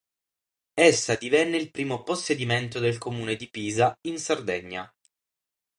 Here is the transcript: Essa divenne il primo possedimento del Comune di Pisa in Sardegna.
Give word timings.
Essa 0.79 1.13
divenne 1.15 1.57
il 1.57 1.69
primo 1.69 2.01
possedimento 2.01 2.79
del 2.79 2.97
Comune 2.97 3.35
di 3.35 3.47
Pisa 3.51 3.93
in 4.07 4.17
Sardegna. 4.17 4.91